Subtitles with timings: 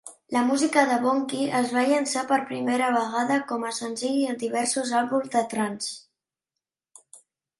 [0.35, 4.93] La música de Bonky es va llançar per primera vegada com a senzill en diversos
[5.01, 5.93] àlbums de "trance".